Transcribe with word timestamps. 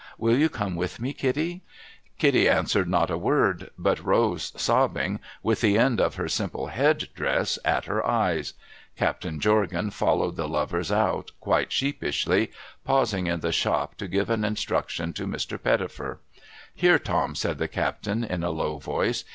Will 0.17 0.35
you 0.35 0.49
come 0.49 0.75
with 0.75 0.99
me, 0.99 1.13
Kitty?' 1.13 1.61
Kitty 2.17 2.49
answered 2.49 2.89
not 2.89 3.11
a 3.11 3.19
word, 3.19 3.69
but 3.77 4.03
rose 4.03 4.51
sobbing, 4.59 5.19
with 5.43 5.61
the 5.61 5.77
end 5.77 6.01
of 6.01 6.15
her 6.15 6.27
simple 6.27 6.65
head 6.69 7.09
dress 7.13 7.59
at 7.63 7.85
her 7.85 8.03
eyes. 8.03 8.55
Captain 8.97 9.39
Jorgan 9.39 9.91
followed 9.91 10.37
the 10.37 10.47
lovers 10.49 10.91
out, 10.91 11.29
quite 11.39 11.71
sheepishly, 11.71 12.51
pausing 12.83 13.27
in 13.27 13.41
the 13.41 13.51
shop 13.51 13.93
to 13.97 14.07
give 14.07 14.31
an 14.31 14.43
instruction 14.43 15.13
to 15.13 15.27
Mr. 15.27 15.61
Pettifer.' 15.61 16.19
Here, 16.73 16.97
Tom!' 16.97 17.35
said 17.35 17.59
the 17.59 17.67
captain, 17.67 18.23
in 18.23 18.41
a 18.43 18.49
low 18.49 18.79
voice. 18.79 19.23